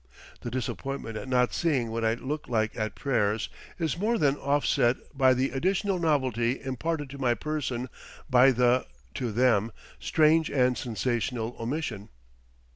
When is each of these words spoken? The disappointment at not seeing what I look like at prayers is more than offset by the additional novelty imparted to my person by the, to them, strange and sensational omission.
The 0.39 0.49
disappointment 0.49 1.15
at 1.15 1.29
not 1.29 1.53
seeing 1.53 1.91
what 1.91 2.03
I 2.03 2.15
look 2.15 2.47
like 2.49 2.75
at 2.75 2.95
prayers 2.95 3.49
is 3.77 3.99
more 3.99 4.17
than 4.17 4.35
offset 4.35 4.97
by 5.15 5.35
the 5.35 5.51
additional 5.51 5.99
novelty 5.99 6.59
imparted 6.59 7.07
to 7.11 7.19
my 7.19 7.35
person 7.35 7.87
by 8.27 8.49
the, 8.49 8.87
to 9.13 9.31
them, 9.31 9.71
strange 9.99 10.49
and 10.49 10.75
sensational 10.75 11.55
omission. 11.59 12.09